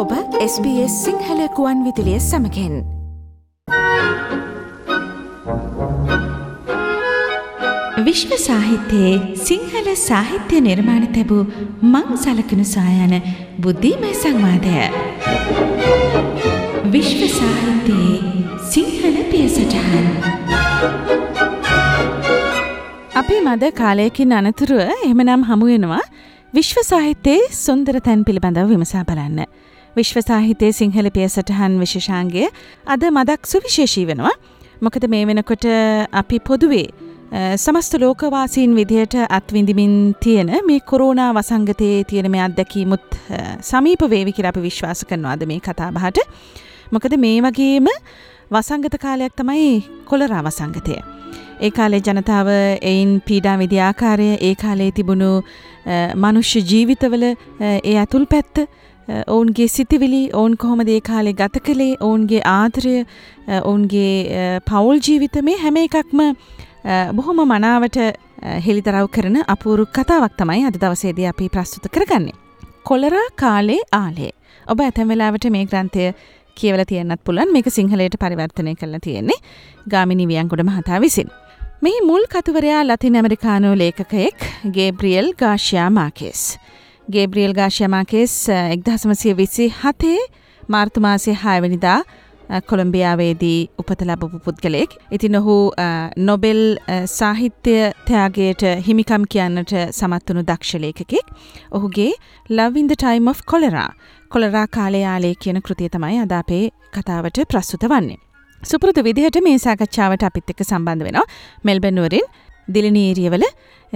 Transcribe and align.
ඔබ 0.00 0.12
SBS 0.42 0.92
සිංහල 1.04 1.40
කුවන් 1.56 1.78
විදිලිය 1.86 2.18
සමකෙන් 2.22 2.74
විශ්ව 8.06 8.32
සාහිත්‍යයේ 8.44 9.16
සිංහල 9.48 9.88
සාහිත්‍ය 10.04 10.60
නිර්මාණ 10.66 11.04
තැබූ 11.16 11.42
මං 11.90 12.08
සලකනු 12.22 12.66
සායන 12.72 13.14
බුද්ධීමය 13.64 14.12
සංවාදය 14.22 14.76
විශ්ව 16.94 17.22
සාහිත්‍යයේ 17.36 18.18
සිංහල 18.72 19.18
පියසටහන් 19.32 20.06
අපි 23.22 23.36
මද 23.46 23.74
කාලයකින් 23.82 24.38
අනතුරුව 24.40 24.86
එහමනම් 24.98 25.48
හමුවෙනවා 25.50 26.04
විශ්ව 26.54 26.78
සාහිත්‍යයේ 26.84 27.50
සුන්දර 27.58 27.96
තැන් 28.06 28.22
පිළිබඳව 28.28 28.70
විමසා 28.70 29.04
බලන්න. 29.04 29.40
විශ්ව 29.96 30.18
සාහිතයේ 30.22 30.72
සිංහල 30.72 31.10
පිය 31.16 31.28
සටහන් 31.28 31.76
විශෂාන්ගේ 31.82 32.48
අද 32.86 33.04
මදක් 33.10 33.52
සුවිශේෂී 33.52 34.06
වෙනවා. 34.10 34.34
මොකද 34.82 35.04
මේ 35.14 35.24
වෙනකොට 35.26 35.66
අපි 36.12 36.38
පොදුවේ 36.40 36.88
සමස්ත 37.56 37.94
ලෝකවාසීන් 38.00 38.74
විදිහට 38.74 39.14
අත්විඳිමින් 39.28 39.94
තියෙන 40.20 40.50
මේ 40.66 40.80
කොරෝනා 40.80 41.30
වසංගතයේ 41.34 42.04
තියෙන 42.04 42.30
මේ 42.30 42.42
අත්දැකීමුත් 42.46 43.20
සමීප 43.62 44.02
වේවි 44.10 44.32
කියලා 44.32 44.52
අපි 44.54 44.62
විශ්වාස 44.62 45.04
කරනවාද 45.04 45.46
මේ 45.46 45.60
කතාබහට. 45.60 46.18
මොකද 46.92 47.16
මේ 47.18 47.38
වගේම 47.42 47.88
වසංගත 48.50 48.98
කාලයක් 48.98 49.34
තමයි 49.36 49.70
කොලරා 50.04 50.42
වසංගතය. 50.42 50.96
ඒ 51.60 51.70
කාලේ 51.70 52.00
ජනතාව 52.00 52.48
එයින් 52.82 53.10
පීඩා 53.26 53.56
විදි 53.58 53.78
ආකාරය 53.80 54.28
ඒ 54.40 54.54
කාලේ 54.54 54.90
තිබුණු 54.90 55.30
මනුෂ්‍ය 56.16 56.60
ජීවිතවල 56.70 57.24
ඒ 57.26 57.96
ඇතුල් 58.02 58.26
පැත්ත 58.26 58.66
ඔවුන්ගේ 59.26 59.68
සිතිවිලි 59.68 60.22
ඔවුන් 60.32 60.56
කොහොම 60.56 60.82
දේ 60.86 61.00
කාලේ 61.00 61.36
ගත 61.40 61.62
කළේ 61.66 61.92
ඔවුන්ගේ 62.00 62.42
ආදරය 62.46 62.96
ඔවුන්ගේ 63.62 64.60
පවුල් 64.70 65.00
ජීවිත 65.06 65.38
මේ 65.42 65.60
හැම 65.62 65.78
එකක්ම 65.82 66.20
බොහොම 67.12 67.40
මනාවට 67.52 67.98
හෙළිතරව් 68.66 69.08
කරන 69.16 69.38
අපූරු 69.54 69.86
කතාවක් 69.98 70.36
තමයි 70.40 70.66
අද 70.68 70.76
දවසේදී 70.82 71.26
අපි 71.32 71.48
ප්‍රස්තුත 71.48 71.88
කරගන්නේ. 71.94 72.36
කොලරා 72.84 73.26
කාලේ 73.36 73.80
ආලේ. 73.92 74.32
ඔබ 74.66 74.80
ඇතැම් 74.80 75.08
වෙලාවට 75.08 75.50
මේ 75.50 75.66
ග්‍රන්ථය 75.66 76.12
කියවල 76.56 76.82
තියන්නත් 76.90 77.24
පුළන් 77.24 77.52
මේක 77.52 77.68
සිංහලයට 77.70 78.16
පරිවර්තනය 78.22 78.74
කරලා 78.80 79.04
තියෙන්නේ 79.06 79.38
ගාමිනි 79.92 80.28
වියන්ගොඩ 80.32 80.64
මහතා 80.68 81.00
විසින්. 81.00 81.30
මෙහි 81.82 82.00
මුල් 82.06 82.24
කතුවරයා 82.34 82.82
ලතින් 82.84 83.16
ඇමරිකානෝ 83.16 83.74
ලේකකයෙක් 83.82 84.46
Gabriel 84.76 85.32
Garcia 85.42 85.90
Marquez. 85.90 86.42
Gabriel 87.14 87.52
Garcia Marquez 87.52 88.34
එක්දහසමසය 88.54 89.36
විසි 89.36 89.66
හතේ 89.76 90.18
මාර්තුමාසය 90.68 91.32
හයවනිදා 91.44 92.00
කොළම්බියාවේදී 92.70 93.58
උපත 93.78 94.00
ලබපු 94.02 94.40
පුද්ගලෙක්. 94.46 94.90
ඉතින් 95.10 95.36
ඔහු 95.36 95.56
නොබෙල් 96.28 96.62
සාහිත්‍ය 97.08 97.76
තයාගේට 98.08 98.64
හිමිකම් 98.86 99.26
කියන්නට 99.34 99.74
සමත්වනු 99.92 100.42
දක්ෂලේකෙක්. 100.42 101.12
ඔහුගේ 101.72 102.10
love in the 102.50 102.92
time 102.94 103.28
of 103.28 103.44
cholera 103.46 103.90
cholera 104.30 104.66
කාලයාලේ 104.68 105.34
කියන 105.44 105.62
කෘතිය 105.62 105.88
තමයි 105.88 106.18
අද 106.24 106.34
අපේ 106.34 106.64
කතාවට 106.92 107.40
ප්‍රස්තුත 107.48 107.86
වන්නේ. 107.86 108.20
සුපුරුදු 108.62 109.04
විදිහට 109.04 109.40
මේ 109.42 109.58
සාකච්ඡාවට 109.58 110.28
අපිත් 110.28 110.50
එක්ක 110.52 110.62
සම්බන්ධ 110.64 111.04
වෙනවා 111.06 111.26
මෙල්බනුවරින් 111.64 112.26
දිලිනීරියවල 112.26 112.49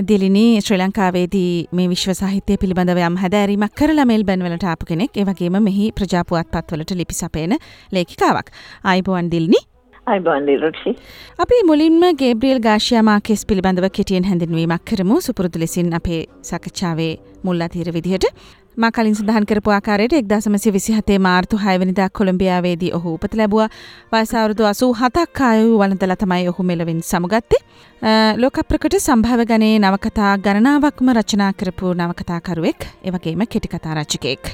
දිලිනී 0.09 0.61
ශ්‍රී 0.61 0.79
ලංකාවේදී 0.79 1.51
මේ 1.73 1.89
විශ්ව 1.89 2.13
සාහිත්‍යය 2.21 2.57
පිළිබඳව 2.63 3.01
යම් 3.09 3.19
හැදෑරීමක් 3.23 3.77
කරලා 3.81 4.07
මෙල්බන් 4.11 4.43
වලට 4.47 4.67
ආපු 4.73 4.89
කෙනෙක් 4.89 5.21
ඒ 5.21 5.27
වගේම 5.29 5.59
මෙහි 5.67 5.93
ප්‍රජාපුවත් 5.99 6.51
පත්වලට 6.55 6.97
ලිපි 7.01 7.15
සපයන 7.15 7.55
ලේඛිකාවක්. 7.93 8.51
ආයිබෝවන් 8.85 9.31
දිල්නි. 9.35 9.61
අපි 11.39 11.61
මුලින්ම 11.69 12.03
ගේබ්‍රියල් 12.23 12.61
ගාශයමාකෙස් 12.67 13.47
පිළිබඳව 13.47 13.87
කෙටියෙන් 13.99 14.27
හැඳින්වීමක් 14.31 14.85
කරමු 14.91 15.21
සුපුරුදු 15.21 15.63
ලෙසින් 15.63 15.95
අපේ 15.95 16.21
සාකච්ඡාවේ 16.43 17.13
මුල් 17.45 17.65
අතීර 17.67 17.93
විදිහට. 17.93 18.27
මා 18.77 18.91
කලින් 18.91 19.15
සඳහන් 19.15 19.47
කරපු 19.47 19.71
ආකාරයට 19.71 20.15
එක්දාසමසි 20.15 20.73
විසිහතේ 20.73 21.19
මාර්තු 21.19 21.61
හයවනිදා 21.65 22.09
කොළඹියාවේදී 22.13 22.91
ඔහු 22.99 23.15
උපත 23.17 23.35
ලැබුවා 23.35 23.69
වයසවරුදු 24.13 24.67
අසූ 24.67 24.91
හතක් 24.93 25.41
ආයු 25.43 25.79
වලඳල 25.81 26.15
තමයි 26.23 26.49
ඔහු 26.49 26.67
මෙලවින් 26.71 27.03
සමුගත්තේ. 27.03 27.61
ලෝකප්‍රකට 28.37 28.99
සම්භාව 28.99 29.45
ගනේ 29.53 29.79
නවකතා 29.79 30.33
ගණනාවක්ම 30.39 31.15
රචනා 31.17 31.53
කරපු 31.55 31.95
නවකතාකරුවෙක් 31.95 32.91
එවගේම 33.05 33.47
කෙටිකතා 33.49 33.95
රචකයෙක්. 33.95 34.45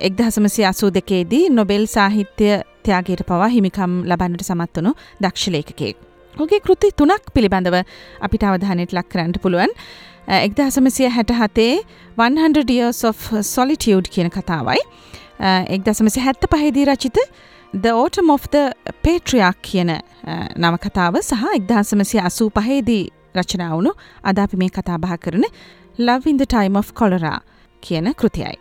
එක්දහසමසි 0.00 0.64
අසූ 0.64 0.94
දෙකේදී 0.94 1.44
නොබෙල් 1.50 1.86
සාහිත්‍ය 1.88 2.50
ත්‍යයාගේට 2.82 3.26
පවා 3.28 3.54
හිමිකම් 3.54 4.02
ලබන්නට 4.04 4.44
සමත් 4.44 4.76
වනු 4.78 4.98
දක්ෂලේකකෙක්. 5.22 6.05
ඔගේ 6.44 6.60
කෘති 6.66 6.90
තුනක් 7.00 7.32
පිළිබඳව 7.34 7.76
අපිට 8.26 8.44
අවධානයට 8.50 8.92
ලක් 8.96 9.08
කරන්නට 9.12 9.40
පුළුවන්. 9.44 9.72
එක්දහසමසිය 10.28 11.08
හැට 11.16 11.32
හතේ 11.40 11.74
100 12.18 12.70
years 12.70 13.04
of 13.04 13.18
solitude 13.42 14.10
කියන 14.14 14.30
කතාවයි. 14.30 14.80
එක්දසමසි 15.76 16.20
හැත්ත 16.20 16.48
පහිදී 16.52 16.86
රචිත 16.86 17.18
The 17.74 17.92
Autumn 17.92 18.30
of 18.30 18.48
the 18.50 18.64
Patriarch 19.04 19.60
කියන 19.62 19.90
නවකතාව 20.56 21.20
සහ 21.22 21.42
එක්දහසමසි 21.54 22.20
අසූ 22.20 22.50
පහේදී 22.50 23.04
රචනාවුණු 23.36 23.92
අද 24.22 24.38
අපි 24.38 24.56
මේ 24.56 24.72
කතා 24.76 24.98
බහ 24.98 25.18
කරන 25.24 25.44
Love 25.98 26.30
in 26.30 26.36
the 26.36 26.46
Time 26.46 26.76
of 26.76 26.94
Cholera 26.94 27.34
කියන 27.82 28.12
කෘතියයි. 28.14 28.56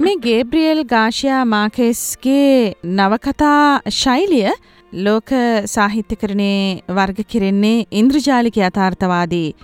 මේ 0.00 0.16
ගේබ්‍රියල් 0.26 0.80
ගාශයා 0.84 1.44
මාකෙස්ගේ 1.44 2.74
නවකතා 2.98 3.80
ශෛලිය 4.00 4.50
ලෝක 4.92 5.30
සාහිත්‍ය 5.66 6.16
කරණය 6.16 6.82
වර්ග 6.88 7.24
කෙරෙන්නේ 7.28 7.86
ඉන්ද්‍රජාලික 7.92 8.56
යථාර්ථවාදී 8.58 9.54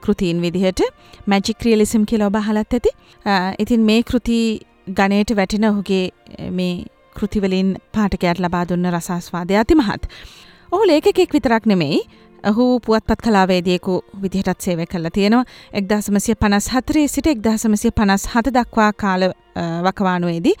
කෘතිීන් 0.00 0.40
විදිහට 0.40 0.80
මැජික් 1.26 1.58
ක්‍රියලිසම් 1.58 2.04
කියල 2.04 2.22
ඔබ 2.22 2.36
හලත් 2.38 2.74
ඇති 2.74 2.90
ඉතින් 3.58 3.84
මේ 3.84 4.02
කෘති 4.02 4.38
ගණයට 4.88 5.36
වැටෙන 5.36 5.64
ඔහුගේ 5.64 6.10
මේ 6.50 6.84
කෘතිවලින් 7.14 7.76
පාටකයට 7.92 8.40
ලබා 8.40 8.64
දුන්න 8.68 8.90
රසස්වාදය 8.90 9.56
අති 9.56 9.74
මහත්. 9.74 10.08
ඔහු 10.72 10.86
ලේකෙක් 10.86 11.32
විතරක් 11.32 11.66
නෙමෙයි 11.66 12.00
ඔහු 12.44 12.64
පුවත්පත් 12.80 13.20
කලාවේදියෙකු 13.24 13.94
විදිහටත් 14.22 14.60
සේවය 14.60 14.86
කල්ල 14.86 15.08
තියෙනවා 15.12 15.44
එක්දහසමසිය 15.72 16.36
පනස් 16.36 16.68
හතරේ 16.74 17.06
සිට 17.08 17.30
එක්දහසමසිය 17.32 17.92
පනස් 17.92 18.26
හත 18.32 18.54
දක්වා 18.56 18.90
කාල 18.94 19.28
වකවානුවේදී 19.86 20.56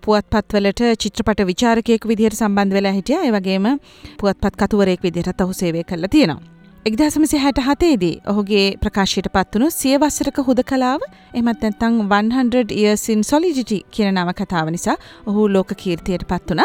පුවත්පත්වලට 0.00 0.82
චිත්‍රපට 0.98 1.46
විචාරකයෙක් 1.46 2.08
විදිහට 2.08 2.38
සම්බන්ධ 2.38 2.76
වෙලා 2.78 2.98
හිටිය 2.98 3.18
ඒවගේම 3.20 3.72
පුවත්පත් 4.20 4.60
කතුවරයෙක් 4.62 5.02
විදිහට 5.02 5.40
ඔහු 5.40 5.54
සේවය 5.54 5.82
කල්ල 5.84 6.08
තියෙනවා. 6.08 6.42
එක්දහසමසි 6.86 7.38
හැට 7.38 7.58
හතේදී 7.66 8.12
ඔහුගේ 8.30 8.66
ප්‍රකාශයට 8.82 9.28
පත්වනු 9.34 9.70
සියවස්සරක 9.76 10.36
හුද 10.48 10.60
කලාව 10.68 11.06
එමත් 11.34 11.64
නැතං 11.64 11.96
100 12.04 12.62
ඉයසින් 12.76 13.24
සොලිජිටි 13.24 13.78
කියන 13.90 14.14
නව 14.14 14.34
කතාව 14.40 14.70
නිසා 14.70 14.96
ඔහු 15.26 15.48
ලෝක 15.48 15.74
කීර්තියට 15.76 16.28
පත් 16.28 16.50
වුණ. 16.50 16.62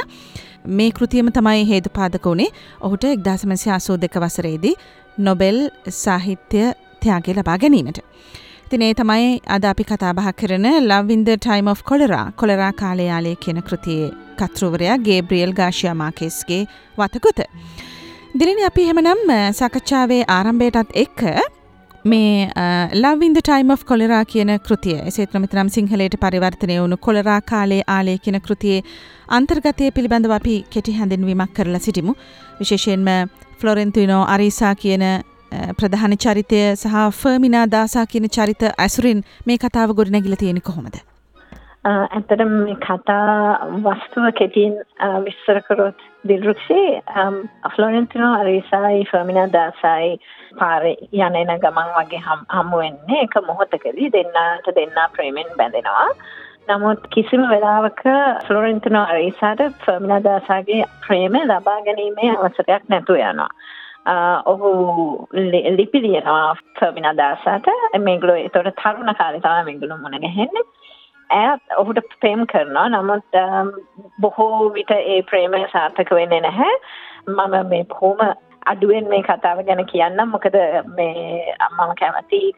මේ 0.65 0.91
කෘතියම 0.91 1.31
තමයි 1.31 1.65
හේතු 1.65 1.89
පාදක 1.89 2.25
වුණේ 2.25 2.53
ඔහුට 2.81 3.03
එක්දහසමසි 3.05 3.69
අසූ 3.69 3.97
දෙක 3.97 4.15
වසරේදී 4.15 4.75
නොබෙල් 5.17 5.59
සාහිත්‍ය 5.89 6.63
ත්‍යයාගේ 7.01 7.35
ලබා 7.35 7.57
ගැනීමට. 7.57 7.99
තිනේ 8.69 8.93
තමයි 8.93 9.31
අද 9.47 9.63
අපි 9.65 9.83
කතාබහ 9.83 10.27
කරන 10.33 10.67
love in the 10.81 11.29
time 11.29 11.67
of 11.67 11.83
cholera 11.83 12.25
cholera 12.33 12.71
කාලයාලය 12.73 13.35
කියන 13.35 13.61
කෘතියේ 13.61 14.11
කතෘවරයා 14.39 14.97
ගේබ්‍රියල් 14.97 15.53
ගාශයමාකෙස්ගේ 15.53 16.61
වතකුත. 16.97 17.41
දිලිනි 18.39 18.63
අපි 18.63 18.85
හෙමනම් 18.89 19.33
සාකච්ඡාවේ 19.53 20.23
ආරම්භයටත් 20.29 20.95
එක්ක 20.95 21.23
මේ 22.05 22.49
ලවින්ද 22.95 23.37
ටයිම් 23.37 23.69
of 23.69 23.83
කොලරා 23.85 24.21
කියන 24.25 24.51
කෘතිය 24.59 24.95
එසේත් 25.01 25.33
නොමිතරම් 25.33 25.69
සිංහලයට 25.69 26.15
පරිවර්තනය 26.23 26.77
වුණු 26.79 26.97
කොලරා 26.97 27.41
කාලේ 27.43 27.81
ආලේ 27.87 28.17
කියන 28.17 28.39
කෘතියේ 28.41 28.81
අන්තර්ගතය 29.29 29.91
පිළිබඳව 29.91 30.31
අපි 30.31 30.55
කෙටි 30.69 30.97
හැඳින්වීමක් 30.99 31.53
කරලා 31.53 31.79
සිටිමු. 31.79 32.15
විශේෂයෙන්ම 32.59 33.29
ෆ්ලොරෙන්තුනෝ 33.59 34.23
අරිසා 34.25 34.73
කියන 34.75 35.05
ප්‍රධාන 35.77 36.17
චරිතය 36.17 36.63
සහ 36.73 36.97
ෆර්මිනා 37.11 37.65
දාසා 37.67 38.05
කියන 38.07 38.29
චරිත 38.29 38.67
ඇසුරින් 38.77 39.23
මේ 39.45 39.57
කතාව 39.57 39.93
ගොඩනැගිල 39.93 40.35
තියෙන 40.35 40.61
කොහොමද. 40.61 41.10
ඇත්තට 41.83 42.41
මේ 42.47 42.75
කතා 42.77 43.69
වස්තුව 43.75 44.25
කෙටින් 44.33 44.73
විස්සරකරොත් 45.23 46.03
දිල්රුක්ෂේ 46.23 47.01
ෆ්ලෝරෙන්තිනෝ 47.67 48.33
අරිසායි 48.35 49.07
ෆර්මිනා 49.11 49.47
දාසයි 49.49 50.11
පාරේ 50.59 50.95
යන 51.19 51.35
එන 51.35 51.53
ගමන් 51.57 51.89
වගේ 51.95 52.21
හමු 52.25 52.77
වෙන්නේ 52.77 53.23
එක 53.23 53.39
මොහොතකදී 53.47 54.11
දෙන්නාට 54.11 54.69
දෙන්නා 54.75 55.07
ප්‍රේමෙන් 55.09 55.49
බැඳෙනවා. 55.57 56.05
නමුත් 56.69 57.07
කිසිම 57.09 57.49
වෙලාවක 57.49 58.03
ෆ්ලෝරෙන්තිනෝ 58.45 59.05
අරිසාට 59.07 59.65
ෆර්මිනා 59.81 60.23
දාසාගේ 60.23 60.83
ප්‍රේම 61.01 61.41
ලබා 61.43 61.79
ගැනීමේ 61.81 62.31
අවසරයක් 62.37 62.89
නැතුව 62.89 63.23
යනවා. 63.23 63.49
ඔහු 64.45 64.69
ලිපි 65.71 66.01
ලියනවා 66.01 66.55
ෆර්මිනා 66.79 67.17
දාසාට 67.17 67.73
මේගලෝ 67.99 68.37
එතොට 68.37 68.73
තරුණ 68.77 69.15
කාලේ 69.15 69.41
තමයි 69.41 69.65
මේගලු 69.65 69.97
මුණ 69.97 70.21
ගැහෙන්නේ 71.31 71.49
ඇත් 71.49 71.61
ඔහුට 71.77 71.99
ප්‍රේම් 72.19 72.45
කරනවා. 72.47 72.89
නමුත් 72.89 73.23
බොහෝ 74.21 74.73
විට 74.73 74.91
ඒ 74.91 75.21
ප්‍රේමය 75.21 75.67
සාර්ථක 75.71 76.11
වෙන්නේ 76.11 76.41
නැහැ. 76.41 76.71
මම 77.27 77.69
මේ 77.69 77.83
බොහොම 77.83 78.17
අඩුවෙන් 78.65 79.09
මේ 79.09 79.23
කතාව 79.23 79.65
ගැන 79.65 79.85
කියන්නම්. 79.85 80.29
මොකද 80.29 80.55
මේ 80.97 81.55
මම 81.71 81.95
කැමති 81.99 82.53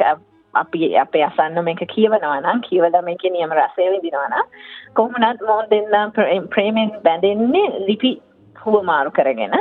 අපි 0.53 0.97
අපේ 0.97 1.23
අසන්න 1.23 1.63
මේක 1.63 1.79
කියවනවා 1.95 2.41
නම් 2.41 2.61
කියවලා 2.61 3.01
මේකේ 3.01 3.29
නියම 3.29 3.51
රසය 3.51 3.89
විඳිනවා 3.91 4.29
නම් 4.29 4.45
කොහොමනත් 4.93 5.41
මොන් 5.41 5.65
දෙන්න 5.69 6.11
ප්‍රේමෙන් 6.49 6.91
බැඳෙන්නේ 7.03 7.85
ලිපි 7.87 8.21
හුවමාරු 8.65 9.11
කරගෙන. 9.11 9.55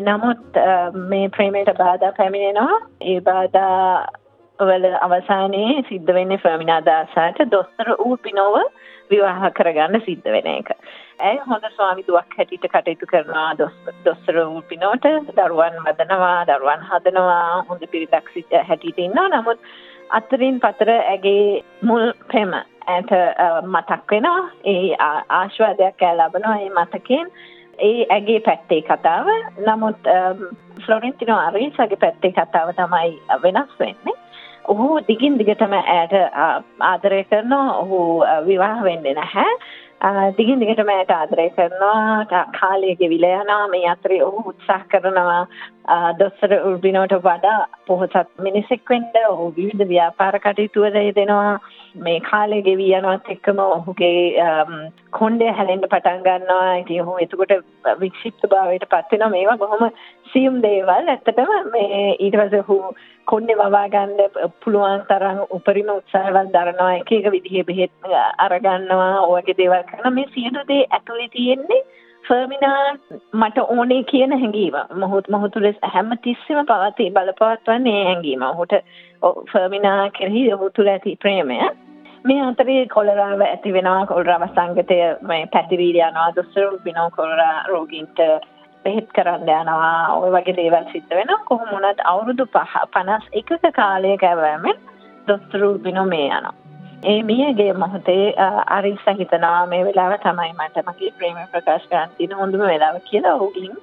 නමුත් 0.00 0.60
මේ 1.08 1.28
ප්‍රේමයට 1.28 1.78
බාධා 1.78 2.12
පැමිණෙනවා. 2.12 2.80
ඒ 3.00 3.20
බාධා 3.20 4.06
වල 4.60 4.86
අවසානයේ 5.00 5.82
සිද්ධ 5.88 6.14
වෙන්නේ 6.14 6.38
ෆර්මිනා 6.38 6.80
දාසාට 6.84 7.42
දොස්තර 7.50 7.92
ඌ 7.98 8.16
පිනෝව 8.18 8.56
විවාහ 9.10 9.50
කරගන්න 9.52 10.02
සිද්ධ 10.06 10.28
වෙන 10.28 10.48
එක. 10.48 10.72
ඇය 11.20 11.38
හොඳ 11.46 11.68
ස්වාමි 11.70 12.06
දුවක් 12.08 12.36
හැටියට 12.38 12.66
කටයුතු 12.68 13.06
කරනවා 13.06 13.50
දොස්තර 14.04 14.40
ඌ 14.42 14.62
පිනෝට? 14.70 15.06
දරුවන් 15.36 15.78
වදනවා 15.86 16.38
දරුවන් 16.46 16.84
හදනවා 16.90 17.62
හොඳ 17.68 17.86
පිරිතක් 17.90 18.34
හැටියට 18.62 18.98
ඉන්නවා. 18.98 19.28
නමුත් 19.30 19.70
අතරින් 20.10 20.60
පතර 20.60 20.92
ඇගේ 20.96 21.62
මුල් 21.82 22.12
ප්‍රේම 22.28 22.54
ඇයට 22.54 23.12
මතක් 23.66 24.12
වෙනවා. 24.12 24.42
ඒ 24.64 24.94
ආශ්වාදයක් 25.00 26.02
ඇය 26.02 26.16
ලබනවා 26.16 26.58
ඒ 26.58 26.70
මතකෙන් 26.78 27.34
ඒ 27.80 28.06
ඇගේ 28.10 28.40
පැත්තේ 28.40 28.82
කතාව. 28.84 29.28
නමුත් 29.66 30.10
ෆ්ලොරෙන්ටිනෝ 30.84 31.38
අරීසගේ 31.40 32.02
පැත්තේ 32.04 32.32
කතාව 32.32 32.74
තමයි 32.74 33.14
වෙනස් 33.44 33.78
වෙන්නේ. 33.80 34.18
ඔහු 34.72 34.88
දිගින් 35.08 35.38
දිගටම 35.38 35.72
ඇයට 35.76 36.16
ආදරය 36.88 37.22
කරනවා. 37.24 37.78
ඔහු 37.82 38.00
විවාහ 38.48 38.76
වෙන්නේ 38.84 39.14
නැහැ. 39.14 39.48
දිගින් 40.38 40.62
දිගටම 40.62 40.92
ඇයට 40.92 41.10
ආදරය 41.12 41.48
කරනවා. 41.56 42.44
කාලය 42.60 42.94
ගෙවිල 43.00 43.26
යනවා. 43.30 43.68
මේ 43.68 43.88
අතරේ 43.94 44.22
ඔහු 44.22 44.44
උත්සාහ 44.50 44.82
කරනවා. 44.92 45.42
දොස්තර 46.20 46.54
උර්බිනෝට 46.60 47.16
වඩා 47.26 47.58
පොහොසත් 47.86 48.30
මිනිසෙක් 48.38 48.94
වෙන්න. 48.94 49.10
ඔහු 49.28 49.50
විවිධ 49.58 49.90
ව්‍යාපාර 49.92 50.38
කටයුතු 50.38 50.86
වල 50.86 50.98
යෙදෙනවා. 51.00 51.58
මේ 51.96 52.20
කාලය 52.30 52.62
ගෙවී 52.62 52.94
යනවත් 53.00 53.30
එක්කම 53.36 53.62
ඔහුගේ 53.66 54.48
කොණ්ඩය 55.18 55.52
හැලෙන්න 55.58 55.86
පටන් 55.86 56.26
ගන්නවා. 56.26 56.80
ඉතින් 56.82 57.02
ඔහු 57.04 57.18
එතකොට 57.26 57.56
වික්ෂිප්ත 58.00 58.50
භාවයට 58.54 58.90
පත් 58.94 59.12
වෙනවා. 59.12 59.34
මේවා 59.36 59.60
බොහොම 59.64 59.88
සියුම් 60.32 60.62
දේවල්. 60.62 61.14
ඇත්තටම 61.14 61.72
මේ 61.72 62.04
ඊට 62.16 62.38
පස්සේ 62.40 62.62
ඔහු 62.64 62.78
කොණ්ඩේ 63.30 63.56
වවා 63.56 63.86
ගන්න 63.88 64.36
පුළුවන් 64.62 65.02
තරම් 65.08 65.40
උපරිම 65.50 65.90
උත්සාහවල් 65.92 66.52
දරනවා 66.54 66.92
එක 66.94 67.12
එක 67.12 67.30
විදිහේ 67.34 67.64
බෙහෙත් 67.64 67.92
අරගන්නවා 68.38 69.26
ඔයගේ 69.26 69.58
දේවල් 69.58 69.82
කරනවා. 69.84 70.10
මේ 70.10 70.30
සියලු 70.34 70.62
දේ 70.68 70.84
ඇතුලේ 70.90 71.28
තියෙන්නේ 71.30 71.82
ෆර්මිනා 72.24 72.94
මට 73.34 73.58
ඕනේ 73.68 74.02
කියන 74.04 74.32
හැඟීම. 74.34 74.76
මොහොත් 74.94 75.28
මොහොතුල 75.28 75.68
හැම 75.84 76.10
තිස්සෙම 76.22 76.66
පවතී 76.66 77.10
බලපවත්වන්නේ 77.10 77.94
ඒ 77.94 78.04
හැඟීම. 78.04 78.42
ඔහුට 78.44 78.74
ෆර්මිනා 79.52 80.10
කෙරෙහි 80.10 80.44
ඔහු 80.54 80.70
තුළ 80.70 80.88
ඇති 80.88 81.16
ප්‍රේමය. 81.16 81.58
මේ 82.24 82.40
අතරේ 82.42 82.86
කොලරාව 82.88 83.42
ඇති 83.42 83.72
වෙනවා. 83.72 84.06
කොලරාව 84.06 84.46
සංගතය 84.48 85.02
මේ 85.24 85.42
පැතිරීල 85.52 86.00
යනවා 86.02 86.30
දුස්සරු 86.36 86.70
බිනෝ 86.84 87.10
කොලරා 87.10 87.54
රෝගීන්ට 87.68 88.26
බෙහෙත් 88.84 89.12
කරන්න 89.12 89.50
යනවා 89.50 90.14
ඔය 90.14 90.30
වගේ 90.30 90.56
දේවල් 90.56 90.88
සිද්ධ 90.92 91.12
වෙනවා 91.12 91.44
කොහොම 91.44 91.68
වුණත් 91.70 92.06
අවුරුදු 92.06 92.46
පහ 92.48 92.74
පනස් 92.92 93.28
එකක 93.34 93.70
කාලයක 93.74 94.24
ඇවෑමෙන් 94.24 94.82
දොස්තරු 95.28 95.70
බිනෝ 95.80 96.06
මේ 96.06 96.26
යනවා 96.30 96.56
ඒ 97.04 97.22
මියගේ 97.24 97.72
මොහොතේ 97.74 98.24
අරිස 98.68 99.06
හිතනවා 99.14 99.66
මේ 99.66 99.84
වෙලාව 99.84 100.16
තමයි 100.20 100.50
මට 100.54 100.82
මගේ 100.86 101.12
ප්‍රේම 101.12 101.38
ප්‍රකාශ 101.48 101.86
කරන්න 101.86 102.10
තියෙන 102.16 102.34
හොඳම 102.34 102.64
වෙලාව 102.64 102.98
කියලා 103.04 103.36
ඔහුගෙන් 103.36 103.78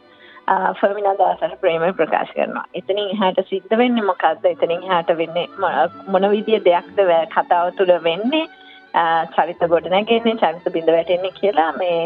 ෆර්මිනා 0.74 1.16
දාසට 1.16 1.56
ප්‍රේම 1.62 1.86
ප්‍රකාශ 1.94 2.34
කරනවා. 2.34 2.66
එතනින් 2.74 3.10
එහාට 3.10 3.42
සිද්ධ 3.46 3.78
වෙන්නේ 3.78 4.04
මොකද්ද? 4.04 4.46
එතනින් 4.46 4.84
එහාට 4.84 5.12
වෙන්නේ 5.18 5.48
මොන 6.08 6.30
විදිය 6.32 6.60
දෙයක්ද 6.62 7.02
කතාව 7.32 7.72
තුළ 7.74 7.94
වෙන්නේ? 8.04 8.46
චරිත 9.32 9.66
ගොඩ 9.68 9.90
නැගෙන්නේ 9.90 10.38
චරිත 10.38 10.74
බිඳ 10.74 10.90
වැටෙන්නේ 10.90 11.34
කියලා 11.34 11.72
මේ 11.74 12.00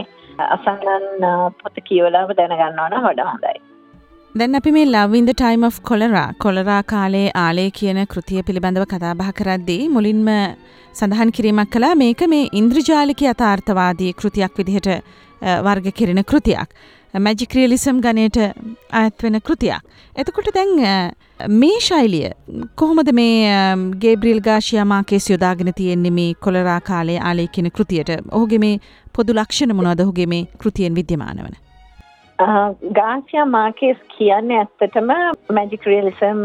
අසන්නන් 0.56 1.28
පොත 1.62 1.84
කියවලාම 1.90 2.34
දැනගන්නවා 2.40 2.90
නම් 2.90 3.08
වඩා 3.08 3.30
හොඳයි. 3.32 3.58
දැන් 4.36 4.60
අපි 4.60 4.72
මේ 4.72 4.86
love in the 4.88 5.32
time 5.34 5.64
of 5.70 5.80
cholera 5.90 6.28
cholera 6.44 6.82
කාලේ 6.92 7.26
ආලේ 7.40 7.70
කියන 7.80 7.98
කෘතිය 8.14 8.44
පිළිබඳව 8.50 8.86
කතාබහ 8.94 9.32
කරද්දී 9.40 9.90
මුලින්ම 9.96 10.30
සඳහන් 10.94 11.36
කිරීමක් 11.38 11.74
කලා 11.76 11.92
මේක 11.96 12.24
මේ 12.34 12.48
ඉන්ද්‍රජාලික 12.62 13.28
යථාර්ථවාදී 13.34 14.16
කෘතියක් 14.22 14.58
විදිහට 14.62 14.90
වර්ග 15.68 15.92
කිරෙන 16.00 16.24
කෘතියක්. 16.24 16.70
මැජික්‍රියලිසම් 17.14 18.00
ගනයට 18.00 18.38
අඇත්වෙන 18.92 19.42
කෘතියක්. 19.42 19.82
එතකොට 20.16 20.54
දැන් 20.56 20.72
මේ 21.50 21.80
ශෛලිය 21.82 22.32
කොහොමද 22.76 23.12
මේ 23.14 23.52
ගේබ්‍රිල් 24.00 24.40
ගාශයමාකේස් 24.42 25.30
යොදාගෙන 25.30 25.74
තියෙන්නේ 25.74 26.12
මේ 26.12 26.34
කොලරා 26.46 26.80
කාලේ 26.82 27.20
ආලේ 27.20 27.48
කියන 27.48 27.72
කෘතියට 27.72 28.12
ඔහුගේ 28.32 28.60
මේ 28.60 28.80
පොදු 29.14 29.34
ලක්ෂණ 29.34 29.76
මොනවද 29.76 30.04
ඔහුගේ 30.04 30.28
මේ 30.28 30.48
කෘතියෙන් 30.58 30.96
විද්‍යමාන 30.96 31.40
වන. 31.40 31.58
ගාසියා 32.94 33.46
මාකේස් 33.48 33.98
කියන්නේ 34.14 34.60
ඇත්තටම 34.60 35.12
මැජික් 35.54 35.86
රියලිසම් 35.86 36.40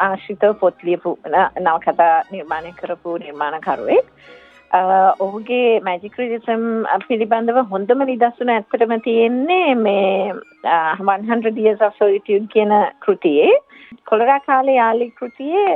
ආශ්‍රිතව 0.00 0.54
පොත් 0.60 0.84
ලියපු 0.84 1.16
නවකතා 1.60 2.12
නිර්මාණය 2.32 2.72
කරපු 2.72 3.16
නිර්මාණකරුවෙක් 3.18 4.12
ඔහුගේ 5.20 5.80
මැජික් 5.80 6.18
රිලිසම් 6.18 6.66
පිළිබඳව 7.06 7.58
හොඳම 7.70 8.04
නිදස්සුන 8.04 8.52
ඇත්තටම 8.56 8.94
තියෙන්නේ 9.00 9.74
මේ 9.76 10.34
100 10.66 11.56
years 11.58 11.80
of 11.80 11.98
solitude 11.98 12.46
කියන 12.48 12.74
කෘතියේ 13.00 13.50
කොලරා 14.04 14.40
කාලේ 14.40 14.76
යාලි 14.76 15.10
කෘතියේ 15.12 15.66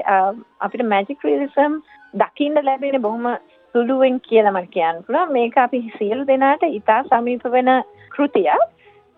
අපිට 0.61 0.87
මැජික් 0.87 1.25
රිලිසම් 1.25 1.83
දකින්න 2.15 2.65
ලැබෙන 2.65 3.03
බොහොම 3.03 3.27
සුළුවෙන් 3.75 4.21
කියලා 4.21 4.53
මට 4.53 4.71
කියන්න 4.71 5.03
පුළුවන්. 5.07 5.33
මේක 5.33 5.59
අපි 5.59 5.83
සියලු 5.99 6.27
දෙනාට 6.27 6.63
ඉතා 6.71 7.03
සමීප 7.05 7.45
වෙන 7.51 7.71
කෘතියක්. 8.11 8.71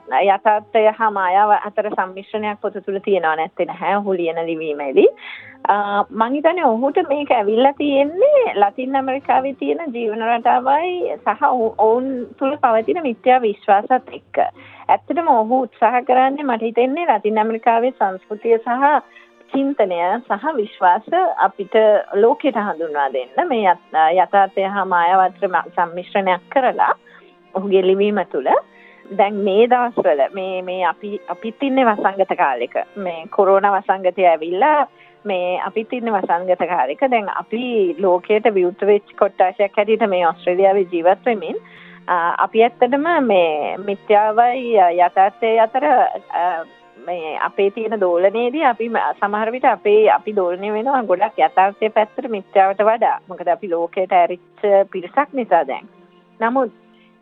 යථාර්ථය 0.08 0.82
හා 0.98 1.10
මායාව 1.10 1.50
අතර 1.58 1.88
සම්මිශ්‍රණයක් 1.90 2.60
පොත 2.60 2.78
තුළ 2.86 2.98
තියෙනවා 3.04 3.36
නැත්තේ 3.36 3.66
නැහැ. 3.66 3.96
ඔහු 3.96 4.14
ලියන 4.14 4.40
ලිවීමේදී. 4.46 5.08
මං 6.10 6.32
හිතන්නේ 6.32 6.64
ඔහුට 6.64 7.00
මේක 7.08 7.30
ඇවිල්ලා 7.30 7.72
තියෙන්නේ 7.72 8.54
ලතින් 8.54 8.96
ඇමරිකාවේ 8.96 9.54
තියෙන 9.54 9.94
ජීවන 9.94 10.24
රටාවයි 10.28 11.18
සහ 11.18 11.44
ඔවුන් 11.50 12.08
තුළ 12.38 12.56
පවතින 12.56 13.02
මිත්‍යා 13.02 13.42
විශ්වාසත් 13.42 14.12
එක්ක. 14.12 14.42
ඇත්තටම 14.88 15.28
ඔහු 15.34 15.60
උත්සාහ 15.62 16.02
කරන්නේ 16.02 16.48
මට 16.48 16.62
හිතෙන්නේ 16.62 17.06
ලතින් 17.10 17.38
ඇමරිකාවේ 17.38 17.92
සංස්කෘතිය 17.92 18.58
සහ 18.58 18.92
චින්තනය 19.50 19.98
සහ 20.18 20.46
විශ්වාස 20.56 21.06
අපිට 21.38 21.74
ලෝකෙට 22.14 22.58
හඳුන්වා 22.58 23.10
දෙන්න. 23.12 23.48
මේ 23.48 23.74
යථාර්ථය 24.16 24.68
හා 24.68 24.84
මායාව 24.86 25.26
අතර 25.26 25.48
සම්මිශ්‍රණයක් 25.74 26.48
කරලා 26.50 26.94
ඔහුගේ 27.54 27.82
ලිවීම 27.82 28.20
තුළ 28.32 28.50
දැන් 29.10 29.40
මේ 29.46 29.66
දවස්වල 29.66 30.22
මේ 30.32 30.62
මේ 30.62 30.84
අපි 30.84 31.20
අපිත් 31.28 31.62
ඉන්නේ 31.62 31.84
වසංගත 31.84 32.36
කාලෙක. 32.36 32.74
මේ 32.96 33.26
කොරෝනා 33.30 33.74
වසංගතය 33.76 34.26
ඇවිල්ලා 34.26 34.86
මේ 35.24 35.60
අපිත් 35.60 35.92
ඉන්නේ 35.92 36.12
වසංගත 36.12 36.68
කාලෙක. 36.68 37.00
දැන් 37.10 37.28
අපි 37.36 37.96
ලෝකයට 37.98 38.54
විවෘත 38.54 38.86
වෙච්ච 38.86 39.16
කොට්ටාශයක් 39.16 39.76
හැටියට 39.76 40.08
මේ 40.08 40.26
ඕස්ට්‍රේලියාවේ 40.26 40.88
ජීවත් 40.92 41.26
වෙමින් 41.26 41.60
අපි 42.38 42.62
ඇත්තටම 42.62 43.06
මේ 43.22 43.76
මිත්‍යාවයි 43.78 44.74
යථාර්ථය 44.98 45.52
අතර 45.60 45.86
මේ 47.06 47.36
අපේ 47.40 47.70
තියෙන 47.70 48.00
දෝලනයේදී 48.00 48.64
අපි 48.64 48.90
සමහර 49.18 49.52
විට 49.52 49.68
අපේ 49.72 50.00
අපි 50.10 50.36
දෝලනය 50.36 50.72
වෙනවා 50.72 51.02
ගොඩක් 51.10 51.38
යථාර්ථය 51.40 51.90
පැත්තට 51.90 52.28
මිත්‍යාවට 52.28 52.82
වඩා. 52.88 53.20
මොකද 53.28 53.48
අපි 53.48 53.70
ලෝකයට 53.70 54.12
ඇරිච්ච 54.12 54.66
පිරිසක් 54.92 55.32
නිසා 55.32 55.64
දැන්. 55.66 55.86
නමුත් 56.40 56.72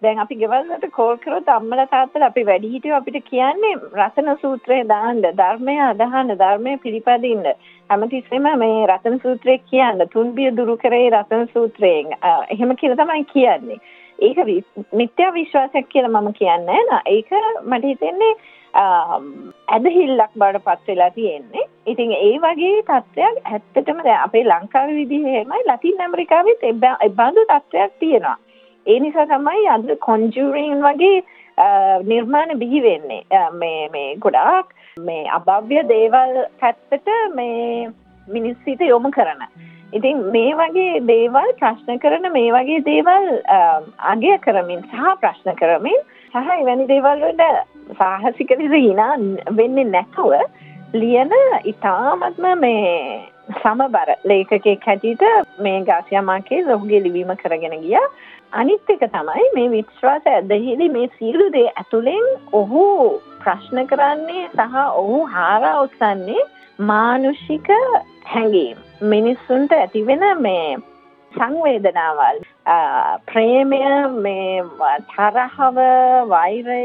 දැන් 0.02 0.18
අපි 0.18 0.36
ගෙවල්ලට 0.36 0.86
කෝල් 0.92 1.16
කරොත් 1.18 1.48
අම්මලා 1.48 1.86
තාත්තලා 1.86 2.30
අපි 2.32 2.46
වැඩිහිටියෝ 2.46 2.96
අපිට 2.98 3.28
කියන්නේ 3.30 3.74
රතන 3.98 4.30
සූත්‍රය 4.42 4.80
දාන්න 4.88 5.22
ධර්මය 5.40 5.76
අදහන්න 5.88 6.38
ධර්මය 6.42 6.76
පිළිපදින්න. 6.78 7.44
හැමතිස්සෙම 7.90 8.48
මේ 8.62 8.86
රතන 8.86 9.20
සූත්‍රය 9.22 9.58
කියන්න 9.70 10.06
තුන්බිය 10.14 10.50
දුරු 10.56 10.76
කරේ 10.76 11.10
රතන 11.10 11.46
සූත්‍රයෙන්. 11.54 12.16
එහෙම 12.50 12.76
කියලා 12.76 13.00
තමයි 13.02 13.24
කියන්නේ. 13.32 13.80
ඒක 14.18 14.38
මිත්‍යා 14.92 15.32
විශ්වාසයක් 15.34 15.88
කියලා 15.88 16.20
මම 16.20 16.34
කියන්නේ 16.40 16.82
නෑ. 16.90 17.02
ඒක 17.06 17.30
මට 17.62 17.84
හිතෙන්නේ 17.84 18.34
ඇදහිල්ලක් 18.74 20.32
බවට 20.36 20.64
පත් 20.64 20.88
වෙලා 20.88 21.10
තියෙන්නේ. 21.10 21.66
ඉතින් 21.86 22.12
ඒ 22.12 22.38
වගේ 22.44 22.82
තත්ත්වයක් 22.82 23.36
ඇත්තටම 23.44 24.00
දැන් 24.04 24.20
අපේ 24.20 24.44
ලංකාවේ 24.44 24.96
විදිහේමයි 24.96 25.62
ලතින් 25.68 26.00
ඇමරිකාවෙත් 26.00 26.64
ඒ 26.64 26.74
බඳු 27.10 27.44
තත්ත්වයක් 27.44 27.92
තියෙනවා. 27.98 28.36
ඒ 28.86 28.98
නිසා 29.00 29.26
තමයි 29.26 29.68
අද 29.68 29.90
කොන්ජුරින් 30.00 30.82
වගේ 30.82 31.18
නිර්මාණ 32.04 32.58
බිහි 32.58 32.82
වෙන්නේ 32.82 33.44
මේ 33.52 33.88
මේ 33.92 34.16
ගොඩාක් 34.16 34.74
මේ 35.00 35.28
අභව්‍ය 35.38 35.84
දේවල් 35.88 36.34
පැත්තට 36.60 37.08
මේ 37.34 37.92
මිනිස් 38.28 38.56
සිත 38.64 38.80
යොමු 38.82 39.10
කරන. 39.10 39.46
ඉතින් 39.92 40.24
මේ 40.32 40.54
වගේ 40.54 41.00
දේවල් 41.08 41.52
ප්‍රශ්න 41.60 41.98
කරන 41.98 42.32
මේ 42.32 42.50
වගේ 42.52 42.82
දේවල් 42.90 43.30
අගය 44.12 44.34
කරමින් 44.38 44.82
සහ 44.82 45.14
ප්‍රශ්න 45.20 45.54
කරමින් 45.54 46.00
සහ 46.32 46.52
එවැනි 46.58 46.88
දේවල් 46.88 47.24
වලට 47.24 47.73
සාහසික 47.92 48.50
ලෙස 48.52 48.74
හිනා 48.78 49.14
වෙන්නේ 49.56 49.84
නැතුව 49.86 50.32
ලියන 50.94 51.32
ඉතාමත්ම 51.64 52.46
මේ 52.58 52.90
සමබර 53.52 54.14
ලේඛකෙක් 54.24 54.86
හැටියට 54.86 55.24
මේ 55.58 55.80
ගාසියා 55.82 56.22
මාකේස් 56.22 56.68
ඔහුගේ 56.68 57.02
ලිවීම 57.02 57.36
කරගෙන 57.36 57.76
ගියා. 57.80 58.06
අනිත් 58.52 58.90
එක 58.90 59.04
තමයි 59.10 59.46
මේ 59.54 59.70
විශ්වාස 59.70 60.26
ඇදහිලි 60.26 60.88
මේ 60.88 61.08
සියලු 61.18 61.46
දේ 61.52 61.68
ඇතුලෙන් 61.74 62.26
ඔහු 62.52 62.84
ප්‍රශ්න 63.40 63.86
කරන්නේ 63.86 64.48
සහ 64.48 64.80
ඔහු 64.94 65.20
හාරා 65.26 65.76
උත්සන්නේ 65.82 66.48
මානුෂික 66.82 67.70
හැඟීම් 68.26 68.76
මිනිස්සුන්ට 69.04 69.72
ඇතිවෙන 69.72 70.26
මේ 70.40 70.76
සංවේදනාවල් 71.32 72.38
ප්‍රේමය 72.66 73.80
මේ 74.18 74.62
තරහව 75.08 75.78
වෛරය 76.26 76.82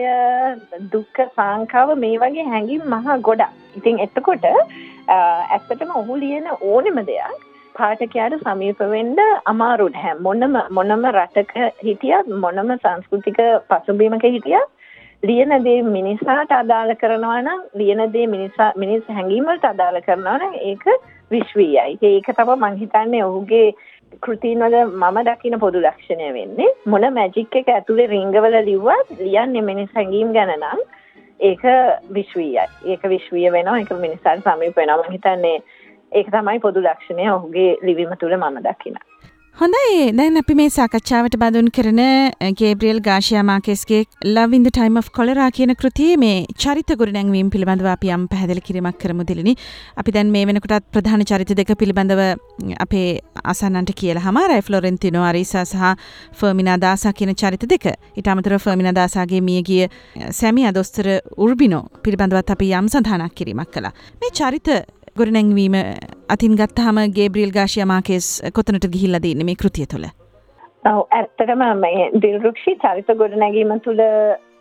දුක්ක 0.92 1.20
සංකාව 1.30 1.94
මේ 1.98 2.18
වගේ 2.18 2.46
හැඟින් 2.46 2.82
මහා 2.86 3.18
ගොඩක් 3.20 3.78
ඉතින් 3.78 4.00
එතකොට 4.00 4.48
ඇත්තටම 5.10 5.94
ඔහු 5.96 6.18
ලියන 6.18 6.50
ඕනෙම 6.62 7.00
දෙයක් 7.04 7.46
පාඨකයාට 7.76 8.36
සමීප 8.40 8.82
වෙන්න 8.88 9.16
අමාරු 9.46 9.88
නැහැ 9.90 10.20
මොනම 10.20 10.60
මොනම 10.72 11.08
රටක 11.12 11.56
හිටියත් 11.84 12.34
මොනම 12.38 12.76
සංස්කෘතික 12.76 13.40
පසුබිමක 13.70 14.28
හිටියත් 14.28 14.68
ලියන 15.24 15.52
දේ 15.64 15.82
මිනිසාට 15.84 16.52
අදාළ 16.54 16.96
කරනවා 16.96 17.40
නම් 17.42 17.64
ලියන 17.74 18.04
දේ 18.14 18.28
මිනිසා 18.28 18.72
මිනිස් 18.76 19.08
හැඟීම් 19.10 19.46
වලට 19.46 19.66
අදාළ 19.66 20.02
කරනවා 20.02 20.38
නම් 20.38 20.54
ඒක 20.64 20.86
විශ්වීයයි. 21.32 21.98
ඒක 22.02 22.28
තමයි 22.32 22.56
මං 22.58 22.78
හිතන්නේ 22.78 23.24
ඔහුගේ 23.24 23.74
කෘතීන් 24.22 24.60
වල 24.60 24.76
මම 24.86 25.18
දකින 25.26 25.60
පොදු 25.60 25.82
ලක්ෂණය 25.82 26.34
වෙන්නේ. 26.34 26.70
මොන 26.86 27.06
මැජික් 27.14 27.56
එක 27.56 27.68
ඇතුලේ 27.70 28.08
රිංගවල 28.08 28.58
ලිව්වත් 28.66 29.20
ලියන්නේ 29.20 29.62
මිනිස් 29.62 29.92
හැඟීම් 29.96 30.34
ගැන 30.34 30.54
නම් 30.58 30.82
ඒක 31.40 31.62
විශ්වීයයි. 32.14 32.66
ඒක 32.86 33.04
විශ්වීය 33.14 33.52
වෙනවා. 33.52 33.78
ඒක 33.80 33.92
මිනිසාට 34.00 34.44
සමීප 34.44 34.76
වෙනවා. 34.76 34.98
මං 35.04 35.12
හිතන්නේ 35.12 35.58
ඒක 36.12 36.32
තමයි 36.32 36.60
පොදු 36.60 36.82
ලක්ෂණය 36.82 37.30
ඔහුගේ 37.32 37.78
ලිවීම 37.82 38.16
තුළ 38.20 38.38
මම 38.38 38.60
දකින. 38.66 38.98
හොඳයි 39.58 40.12
දැන් 40.18 40.40
අපි 40.40 40.54
මේ 40.58 40.68
සාකච්ඡාවට 40.74 41.34
බඳුන් 41.42 41.66
කරන 41.78 41.98
ගේබ්‍රියල් 42.60 43.00
ගාශයා 43.08 43.42
මාකෙස්ගේ 43.50 43.98
Love 44.36 44.54
in 44.58 44.64
the 44.64 44.72
Time 44.78 45.00
of 45.00 45.08
Cholera 45.18 45.48
කියන 45.58 45.74
කෘතියේ 45.82 46.20
මේ 46.22 46.38
චරිත 46.64 46.92
ගොඩනැංවීම 47.02 47.50
පිළිබඳව 47.56 47.90
අපි 47.94 48.12
යම් 48.16 48.24
පැහැදිලි 48.32 48.64
කිරීමක් 48.68 49.00
කරමු 49.02 49.26
දිලිනි. 49.30 49.54
අපි 50.02 50.14
දැන් 50.18 50.32
මේ 50.36 50.46
වෙනකොටත් 50.50 50.88
ප්‍රධාන 50.94 51.26
චරිත 51.32 51.52
දෙක 51.60 51.74
පිළිබඳව 51.82 52.22
අපේ 52.86 53.10
අසන්නන්ට 53.54 53.92
කියලා 54.02 54.24
හමාරයි 54.28 54.64
ෆ්ලොරෙන්තිනෝ 54.68 55.26
අරිසා 55.32 55.66
සහ 55.66 55.92
ෆර්මිනා 56.40 56.78
දාසා 56.86 57.14
කියන 57.14 57.34
චරිත 57.36 57.68
දෙක. 57.74 57.90
ඊට 58.16 58.32
අමතරව 58.36 58.64
ෆර්මිනා 58.68 58.96
දාසාගේ 59.02 59.42
මියගිය 59.50 59.90
සැමියා 60.40 60.72
දොස්තර 60.80 61.10
උර්බිනෝ 61.48 61.84
පිළිබඳවත් 62.06 62.56
අපි 62.56 62.72
යම් 62.80 62.88
සඳහනක් 62.88 63.36
කිරීමක් 63.36 63.76
කළා. 63.76 63.94
මේ 64.22 64.32
චරිත 64.32 64.72
ගොඩනැංවීම 65.18 65.76
අතින් 66.30 66.56
ගත්තහම 66.56 67.00
ගේබ්‍රියල් 67.12 67.52
ගාශය 67.52 67.86
මාකෙස් 67.86 68.28
කොතනට 68.54 68.88
ගිහිල්ලා 68.88 69.22
දන්න 69.22 69.46
මේ 69.46 69.56
කෘතිය 69.56 69.88
තුළ? 69.88 70.08
ඔව් 70.86 71.02
ඇත්තටම 71.12 71.64
මේ 71.78 72.10
දිල්රුක්ෂි 72.22 72.76
චරිත 72.78 73.12
ගොඩනැගීම 73.18 73.74
තුළ 73.80 74.04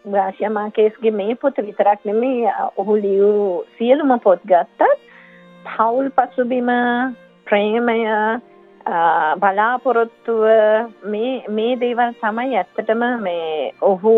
ගාශය 0.07 0.51
මාකේස්ගේ 0.51 1.13
මේ 1.13 1.35
පොත 1.37 1.57
විතරක් 1.61 2.05
නෙමේ 2.05 2.53
ඔහු 2.77 2.97
ලියූ 2.97 3.65
සියලුම 3.79 4.15
පොත් 4.21 4.45
ගත්තත් 4.45 4.91
පවුල් 5.65 6.11
පසුබිම 6.13 6.71
ප්‍රේමය 7.47 7.99
බලාපොරොත්තුව 9.37 10.45
මේ 11.05 11.33
මේ 11.51 11.73
දේවල් 11.77 12.13
තමයි 12.17 12.57
ඇත්තටම 12.57 13.03
මේ 13.21 13.73
ඔහු 13.83 14.13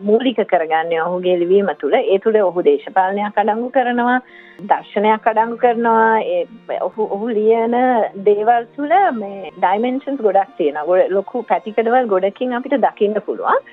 මූලික 0.00 0.40
කරගන්නේ 0.44 1.00
ඔහුගේ 1.00 1.36
ලිවීම 1.36 1.68
තුළ 1.76 1.96
ඒ 1.96 2.18
තුළ 2.18 2.38
ඔහු 2.40 2.64
දේශපාලනයක් 2.64 3.36
අඩංගු 3.36 3.68
කරනවා 3.70 4.16
දර්ශනයක් 4.64 5.28
අඩංගු 5.28 5.58
කරනවා 5.58 6.80
ඔහු 6.80 7.08
ඔහු 7.10 7.28
ලියන 7.30 7.76
දේවල් 8.24 8.66
තුළ 8.72 8.96
මේ 9.14 9.52
ඩයිමෙන්ෂන්ස් 9.58 10.20
ගොඩක් 10.20 10.56
තියෙන 10.56 10.82
ගොඩ 10.86 11.12
ලොකු 11.12 11.44
පැතිකඩවල් 11.44 12.08
ගොඩකින් 12.08 12.54
අපිට 12.54 12.80
දකින්න 12.80 13.22
පුළුවන් 13.22 13.70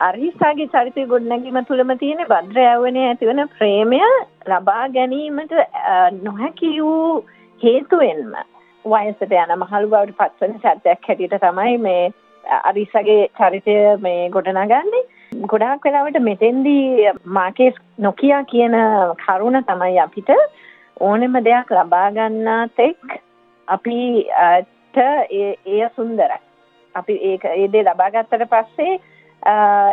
අරිසාගේ 0.00 0.70
චරිතය 0.70 1.08
ගොඩනැගීම 1.08 1.62
තුළම 1.64 1.98
තියෙන 1.98 2.24
භද්‍ර 2.28 2.64
යවනය 2.68 3.04
ඇතිවන 3.06 3.46
ප්‍රේමය 3.52 4.06
ලබා 4.48 4.88
ගැනීමට 4.90 5.60
නොහැකි 6.20 6.78
වූ 6.78 7.22
හේතුවෙන්ම 7.60 8.42
වයසට 8.84 9.32
යන 9.34 9.54
මහලු 9.56 9.88
බවට 9.88 10.18
පත්වන 10.18 10.54
චරිතයක් 10.58 11.08
හැටියට 11.08 11.36
තමයි 11.40 11.78
මේ 11.78 12.04
අරිසගේ 12.62 13.28
චරිතය 13.32 13.76
මේ 13.98 14.30
ගොඩනගන්නේ. 14.30 15.02
ගොඩාක් 15.44 15.84
වෙලාවට 15.84 16.18
මෙතෙන්දී 16.20 17.12
මාකේස් 17.32 17.74
නොකියා 17.98 18.42
කියන 18.44 18.76
කරුණ 19.18 19.62
තමයි 19.64 19.98
අපිට 20.00 20.32
ඕනෙම 21.00 21.38
දෙයක් 21.44 21.70
ලබා 21.72 22.08
ගන්නා 22.10 22.66
තෙක් 22.76 23.16
අපිට 23.68 24.98
එය 24.98 25.80
සුන්දරයි. 25.96 26.42
අපි 26.94 27.14
ඒක 27.22 27.44
ඒ 27.46 27.68
දේ 27.68 27.84
ලබා 27.84 28.10
ගත්තට 28.10 28.50
පස්සේ 28.50 29.00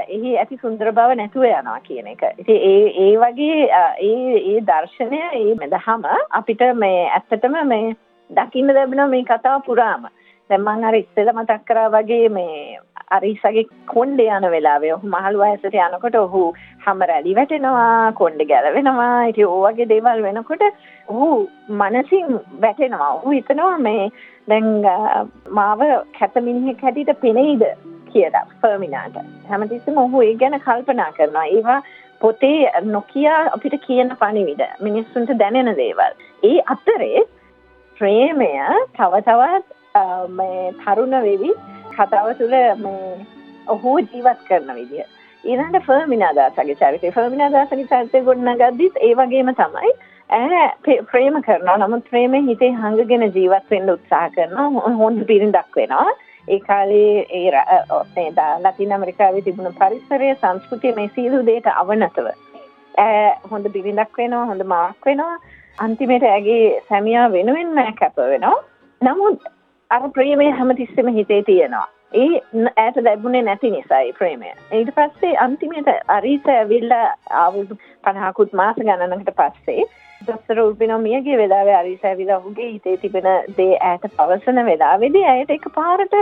එහි 0.09 0.35
ඇති 0.37 0.57
සුන්දර 0.57 0.91
බව 0.91 1.15
නැතුව 1.15 1.45
යනවා 1.45 1.79
කියන 1.81 2.07
එක. 2.07 2.23
ඉතින් 2.37 2.59
ඒ 2.63 2.85
ඒ 2.97 3.15
වගේ 3.17 3.63
ඒ 4.01 4.37
ඒ 4.45 4.59
දර්ශනය 4.63 5.21
ඒ 5.33 5.55
මෙදහම 5.55 6.05
අපිට 6.31 6.61
මේ 6.75 7.09
ඇත්තටම 7.09 7.57
මේ 7.65 7.95
දකින්න 8.29 8.75
ලැබෙනවා 8.75 9.07
මේ 9.07 9.23
කතාව 9.23 9.65
පුරාම. 9.65 10.07
දැන් 10.49 10.61
මම 10.61 10.83
අර 10.83 10.95
ඉස්සෙල්ලා 10.95 11.33
මතක් 11.33 11.65
කරා 11.65 11.89
වගේ 11.89 12.29
මේ 12.29 12.79
අරිසගේ 13.11 13.65
කොණ්ඩේ 13.85 14.29
යන 14.35 14.47
වෙලාවේ 14.53 14.93
ඔහු 14.95 15.11
මහලු 15.13 15.43
වයසට 15.43 15.77
යනකොට 15.79 16.15
ඔහු 16.15 16.41
හැම 16.85 17.05
රැලි 17.11 17.35
වැටෙනවා 17.35 18.11
කොණ්ඩේ 18.13 18.49
ගැලවෙනවා. 18.51 19.27
ඉතින් 19.31 19.47
ඕ 19.47 19.61
වගේ 19.65 19.89
දේවල් 19.93 20.23
වෙනකොට 20.23 20.65
ඔහු 21.07 21.29
මනසින් 21.81 22.27
වැටෙනවා. 22.61 23.13
ඔහු 23.13 23.29
හිතනවා 23.29 23.77
මේ 23.79 24.09
දැන් 24.47 24.67
මාව 25.51 25.81
කැත 26.19 26.35
මිනිහෙක් 26.41 26.83
හැටියට 26.83 27.21
පෙනෙයිද 27.21 27.65
කියලා 28.11 28.45
ෆර්මිනාට 28.61 29.17
හැමතිස්සෙම 29.49 29.97
ඔහු 29.97 30.21
ඒ 30.21 30.35
ගැන 30.35 30.59
කල්පනා 30.59 31.11
කරනවා. 31.11 31.47
ඒවා 31.47 31.81
පොතේ 32.21 32.71
නොකිය 32.93 33.27
අපිට 33.55 33.75
කියන 33.87 34.15
පණිවිඩ 34.21 34.63
මිනිස්සුන්ට 34.81 35.35
දැනෙන 35.41 35.75
දේවල්. 35.77 36.13
ඒ 36.43 36.57
අතරේ 36.75 37.27
ප්‍රේමය 37.99 38.51
තව 38.97 39.21
තවත් 39.21 39.65
මේ 40.31 40.73
තරුණ 40.81 41.15
වෙවි 41.21 41.51
කතාව 41.95 42.29
තුළ 42.37 42.55
මේ 42.77 43.25
ඔහු 43.67 43.95
ජීවත් 44.01 44.45
කරන 44.47 44.69
විදිය. 44.75 45.03
ඊළඟට 45.43 45.85
ෆර්මිනාදාසගේ 45.87 46.75
චරිතය. 46.75 47.11
ෆර්මිනාදාසගේ 47.11 47.87
චරිතය 47.87 48.23
ගොඩනගද්දිත් 48.23 48.95
ඒ 49.01 49.13
වගේම 49.15 49.51
තමයි. 49.55 49.91
ඇ 50.29 50.63
ප්‍රේම 51.11 51.41
කරනවා. 51.41 51.77
නමුත් 51.77 52.09
ප්‍රේමේ 52.09 52.41
හිතේ 52.41 52.71
හංගගෙන 52.73 53.27
ජීවත් 53.29 53.69
වෙන්න 53.71 53.93
උත්සාහ 53.95 54.25
කරනවා. 54.31 54.95
හොඳ 54.95 55.25
පිරිඳක් 55.27 55.75
වෙනවා. 55.75 56.09
ඒ 56.47 56.59
කාලේ 56.61 57.25
ඒ 57.31 58.27
ලතින් 58.59 58.91
ඇමරිකාවේ 58.91 59.41
තිබුණ 59.41 59.79
පරිසරය 59.79 60.35
සංස්කෘතිය 60.35 60.95
මේ 60.95 61.11
සියලු 61.15 61.45
දේට 61.45 61.71
අවනතව. 61.75 62.27
හොඳ 63.51 63.71
බිරිඳක් 63.73 64.17
වෙනවා 64.17 64.45
හොඳ 64.45 64.63
මාක් 64.65 65.05
වෙනවා. 65.05 65.35
අන්තිමට 65.79 66.25
ඇගේ 66.25 66.65
සැමියා 66.89 67.31
වෙනුවෙන් 67.31 67.71
මෑ 67.75 67.93
කැප 67.99 68.17
වෙනවා 68.25 68.57
නමුත් 69.01 69.47
අර 69.91 70.09
ප්‍රේමය 70.09 70.51
හැමතිස්සෙම 70.51 71.07
හිතේ 71.13 71.41
තියෙනවා. 71.43 71.87
ඒ 72.11 72.41
ඇයට 72.77 72.99
ලැබුණේ 73.03 73.41
නැති 73.41 73.71
නිසායි 73.71 74.13
ප්‍රේමය. 74.13 74.51
ඊට 74.73 74.91
පස්සේ 74.95 75.33
අන්තිමට 75.37 75.89
අරීස 76.09 76.47
ඇවිල්ලා 76.49 77.07
අවුරුදු 77.39 77.79
පණහකුත් 78.03 78.53
මාස 78.53 78.79
ගණනකට 78.79 79.35
පස්සේ 79.35 79.83
දොස්තර 80.21 80.59
උල්පිනෝ 80.59 80.97
මියගේ 80.99 81.37
වෙලාවේ 81.37 81.75
අරිස 81.75 82.03
ඇවිලා 82.05 82.37
ඔහුගේ 82.37 82.71
හිතේ 82.71 82.97
තිබෙන 82.97 83.29
දේ 83.57 83.77
ඇයට 83.81 84.07
පවසන 84.17 84.61
වෙලාවේදී 84.65 85.23
ඇයට 85.25 85.53
එක 85.55 85.69
පාරට 85.75 86.17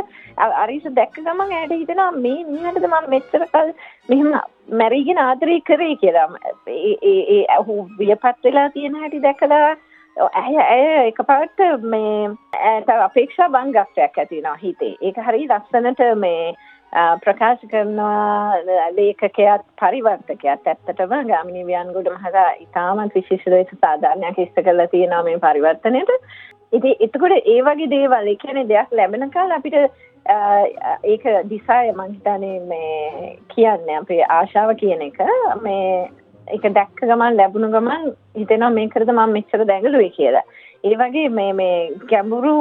අරිස 0.58 0.86
දැක්ක 0.96 1.17
ගමන් 1.20 1.53
ඇයට 1.53 1.74
හිතෙනවා 1.74 2.12
මේ 2.17 2.38
නිහඬද 2.46 2.88
මම 2.89 3.10
මෙච්චර 3.10 3.48
කල් 3.48 3.74
මෙහෙම 4.10 4.32
මැරිගෙන 4.74 5.24
ආදරේ 5.24 5.60
කරේ 5.62 5.96
කියලා. 5.96 6.29
ඒ 6.67 6.96
ඒ 7.29 7.44
ඔහු 7.60 7.77
වියපත් 8.00 8.44
වෙලා 8.44 8.70
තියෙන 8.70 8.96
හැටි 8.96 9.22
දැකලා 9.22 9.75
ඇය 10.18 10.58
ඇය 10.60 11.08
එකපාරට 11.08 11.62
මේ 11.86 12.30
ඇයට 12.64 12.90
අපේක්ෂා 12.96 13.50
බංගත්වයක් 13.50 14.18
ඇති 14.18 14.36
වෙනවා 14.38 14.58
හිතේ 14.58 14.96
ඒක 15.02 15.22
හරිය 15.24 15.46
ලස්සනට 15.48 16.02
මේ 16.18 16.56
ප්‍රකාශ 17.22 17.64
කරනවා 17.68 18.90
ලේඛකයාත් 18.92 19.66
පරිවර්තකයාත් 19.82 20.68
ඇත්තටම 20.68 21.16
ගාමිණී 21.28 21.66
වියන්ගොඩ 21.66 22.10
මහතා 22.10 22.50
ඉතාමත් 22.60 23.16
විශේෂ 23.16 23.48
ලෙස 23.48 23.74
සාධාරණයක් 23.78 24.40
ඉෂ්ට 24.40 24.62
කරලා 24.62 24.88
තියෙනවා 24.88 25.24
මේ 25.24 25.40
පරිවර්තනයට. 25.40 26.12
ඉතින් 26.74 26.96
එතකොට 27.00 27.38
ඒ 27.46 27.62
වගේ 27.62 27.90
දේවල් 27.90 28.28
ඒ 28.28 28.36
කියන්නේ 28.38 28.70
දෙයක් 28.70 28.92
ලැබෙන 28.92 29.32
කාල 29.32 29.52
අපිට 29.52 29.76
ඒක 31.06 31.24
දිසාය 31.50 31.92
මං 31.94 32.14
හිතන්නේ 32.14 32.60
මේ 32.62 33.36
කියන්නේ 33.50 33.98
අපේ 33.98 34.24
ආශාව 34.30 34.76
කියන 34.76 35.02
එක 35.02 35.20
මේ 35.62 36.10
ඒක 36.48 36.66
දැක්ක 36.72 37.01
ගමන් 37.01 37.38
ලැබුණු 37.38 37.70
ගමන් 37.70 38.04
හිතෙනවා 38.36 38.72
මේකද 38.72 39.06
මම 39.08 39.32
මෙච්චර 39.32 39.63
දැඟලුවේ 39.66 40.12
කියලා. 40.12 40.46
ඒ 40.84 40.96
වගේ 40.96 41.30
මේ 41.32 41.54
මේ 41.54 41.77
ගැඹුරු 42.06 42.56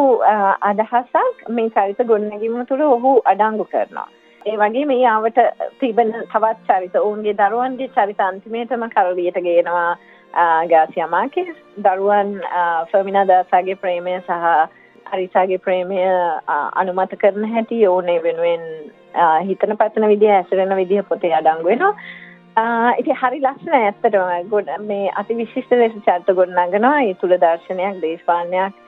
අදහසක් 0.62 1.48
මේ 1.50 1.70
චරිත 1.70 2.00
ගොඩනැගීම 2.04 2.62
තුළ 2.66 2.84
ඔහු 2.88 3.12
අඩංගු 3.24 3.66
කරනවා. 3.66 4.08
ඒ 4.42 4.56
වගේ 4.56 4.86
මේ 4.86 5.06
ආවට 5.06 5.38
තිබෙන 5.80 6.12
තවත් 6.24 6.66
චරිත 6.68 6.96
ඔවුන්ගේ 6.96 7.36
දරුවන්ගේ 7.36 7.90
චරිත 7.90 8.20
අන්තිමේටම 8.22 8.86
කරලියට 8.90 9.40
ගේනවා 9.42 9.90
ගාසියමාකේ 10.66 11.46
දරුවන් 11.80 12.34
ෆර්මිනා 12.90 13.24
දාසාගේ 13.26 13.76
ප්‍රේමය 13.76 14.18
සහ 14.18 14.52
අරිසාගේ 15.06 15.58
ප්‍රේමය 15.60 15.98
අනුමත 16.74 17.18
කරන 17.18 17.48
හැටි 17.48 17.82
ඕනේ 17.86 18.20
වෙනුවෙන් 18.20 18.64
හිතන 19.42 19.76
පතන 19.76 20.08
විදිහ 20.08 20.32
ඇසරෙන 20.32 20.76
විදිහ 20.76 21.04
පොතේ 21.04 21.34
අඩංගු 21.34 21.64
වෙනවා 21.64 21.94
ඉති 22.56 23.12
හරි 23.20 23.40
ලස්සන 23.40 23.74
ඇත්තටම. 23.78 24.50
ගොඩ 24.50 24.68
මේ 24.90 25.08
අති 25.22 25.34
විශිෂ්ට 25.40 25.72
ලෙස 25.80 25.96
චරිත 26.06 26.28
ගොඩනගනවා 26.38 26.98
ඒ 27.06 27.14
තුළ 27.22 27.34
දර්ශනයක් 27.42 27.98
දේශපාලනයක් 28.04 28.84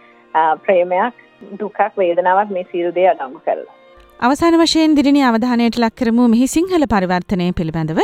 ප්‍රේමයක් 0.67 1.25
දුකක් 1.61 1.81
වේදනාවක් 1.97 2.55
මේ 2.57 2.69
සියලු 2.71 2.95
දේ 2.95 3.09
අඩංගු 3.11 3.41
කරලා. 3.47 3.75
අවසාන 4.21 4.55
වශයෙන් 4.61 4.95
දිරිනි 4.99 5.21
අවධානයට 5.23 5.77
ලක්කරමු 5.83 6.29
මෙහි 6.35 6.47
සිංහල 6.55 6.87
පරිවර්තනය 6.95 7.49
පිළිබඳව. 7.59 8.01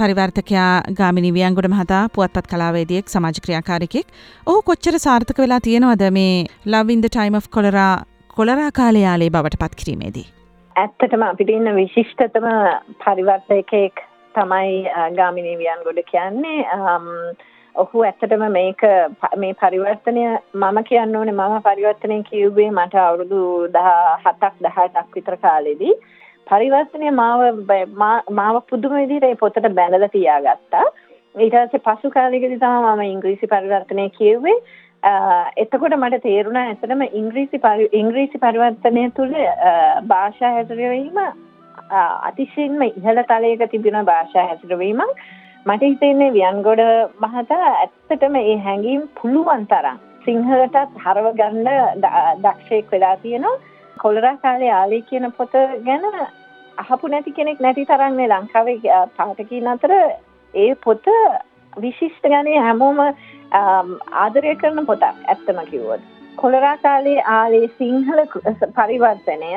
පරිවර්තකයා 0.00 0.70
ගාමිනි 1.00 1.32
වියන්ගොඩ 1.36 1.68
මහතා 1.74 2.02
පුවත්පත් 2.14 2.48
කලාවේදියෙක් 2.52 3.12
සමාජ 3.14 3.42
ක්‍රියාකාරිකෙක්. 3.46 4.06
ඔහු 4.46 4.62
කොච්චර 4.70 4.96
සාර්ථක 5.06 5.42
වෙලා 5.44 5.60
තියෙනවද 5.66 6.06
මේ 6.18 6.46
love in the 6.74 7.08
time 7.08 7.36
of 7.40 7.50
cholera 7.56 7.92
cholera 8.36 8.70
කාලයාලේ 8.80 9.30
බවට 9.36 9.60
පත් 9.62 9.78
කිරීමේදී. 9.82 10.26
ඇත්තටම 10.76 11.26
අපිට 11.28 11.54
ඉන්න 11.58 11.74
විශිෂ්ටතම 11.80 12.48
පරිවර්තයකෙක් 13.04 14.04
තමයි 14.34 14.84
ගාමිනී 15.16 15.56
වියන්ගොඩ 15.56 16.00
කියන්නේ. 16.06 16.60
ඔහු 17.74 18.02
ඇත්තටම 18.02 18.42
මේක 18.50 18.82
මේ 19.36 19.52
පරිවර්තනය 19.54 20.24
මම 20.54 20.80
කියන්න 20.88 21.16
ඕනේ 21.16 21.36
මම 21.36 21.62
පරිවර්තනය 21.62 22.18
කිව්වේ 22.24 22.70
මට 22.70 22.98
අවුරුදු 23.02 23.40
17ක් 23.70 24.52
18ක් 24.66 25.06
විතර 25.14 25.36
කාලෙදී. 25.38 25.94
පරිවර්තනය 26.46 27.10
මාව 27.12 27.40
මාව 28.32 28.60
පුදුම 28.68 28.94
විදිහට 28.94 29.24
ඒ 29.24 29.34
පොතට 29.36 29.72
බැඳලා 29.72 30.08
තියාගත්තා. 30.08 30.86
ඊට 31.34 31.56
පස්සේ 31.56 31.84
පසු 31.86 32.10
කාලෙකදී 32.10 32.58
තමයි 32.58 32.90
මම 32.90 33.04
ඉංග්‍රීසි 33.06 33.46
පරිවර්තනය 33.46 34.08
කිව්වේ. 34.10 34.58
එතකොට 35.56 35.96
මට 35.96 36.22
තේරුණා 36.22 36.66
ඇත්තටම 36.66 37.06
ඉංග්‍රීසි 37.12 37.60
ඉංග්‍රීසි 37.92 38.38
පරිවර්තනය 38.38 39.06
තුළ 39.16 39.34
භාෂා 40.06 40.52
හැසිරවීම 40.52 41.18
අතිශයින්ම 42.28 42.82
ඉහළ 42.82 43.22
තලයක 43.30 43.64
තිබෙන 43.70 43.98
භාෂා 44.04 44.46
හැසිරවීමක්. 44.48 45.18
මට 45.66 45.82
හිතෙන්නේ 45.82 46.32
වියන්ගොඩ 46.32 46.82
මහතා 47.24 47.66
ඇත්තටම 47.72 48.36
ඒ 48.38 48.56
හැඟීම් 48.66 49.02
පුළුවන් 49.18 49.66
තරම් 49.66 49.98
සිංහලටත් 50.24 50.96
හරව 51.04 51.28
ගන්න 51.40 51.68
දක්ෂයෙක් 52.44 52.92
වෙලා 52.92 53.16
තියෙනවා. 53.16 53.60
කොලරා 53.96 54.36
කාලේ 54.36 54.72
ආලේ 54.72 55.02
කියන 55.02 55.32
පොත 55.38 55.54
ගැන 55.86 56.04
අහපු 56.78 57.08
නැති 57.08 57.32
කෙනෙක් 57.32 57.60
නැති 57.60 57.86
තරම්නේ 57.86 58.28
ලංකාවේ 58.28 58.98
පාඨකීන් 59.16 59.68
අතර 59.68 59.94
ඒ 60.54 60.74
පොත 60.84 61.06
විශිෂ්ට 61.72 62.26
ගණේ 62.26 62.64
හැමෝම 62.66 62.98
ආදරය 64.22 64.56
කරන 64.56 64.86
පොතක් 64.86 65.04
ඇත්තම 65.04 65.62
කිව්වොත්. 65.70 66.02
කොලරා 66.36 66.76
කාලේ 66.78 67.20
ආලේ 67.28 67.66
සිංහල 67.78 68.20
පරිවර්තනය 68.76 69.50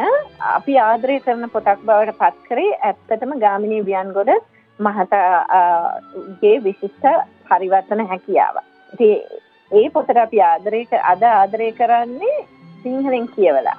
අපි 0.49 0.73
ආදරය 0.79 1.15
කරන 1.19 1.49
පොතක් 1.49 1.79
බවට 1.85 2.17
පත් 2.19 2.49
කරේ 2.49 2.73
ඇත්තටම 2.81 3.33
ගාමිණී 3.39 3.85
වියන්ගොඩ 3.85 4.31
මහතාගේ 4.79 6.55
විශිෂ්ට 6.63 7.05
පරිවර්තන 7.49 8.05
හැකියාව. 8.07 8.57
ඉතින් 8.93 9.15
ඒ 9.71 9.89
පොතට 9.89 10.17
අපි 10.17 10.41
ආදරය 10.43 10.81
අද 11.03 11.23
ආදරය 11.31 11.71
කරන්නේ 11.73 12.45
සිංහලෙන් 12.83 13.27
කියවලා. 13.29 13.77